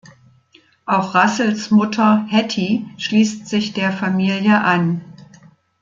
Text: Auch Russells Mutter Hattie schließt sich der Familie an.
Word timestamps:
Auch 0.87 1.13
Russells 1.13 1.69
Mutter 1.69 2.25
Hattie 2.31 2.87
schließt 2.97 3.45
sich 3.47 3.73
der 3.73 3.91
Familie 3.91 4.59
an. 4.61 5.01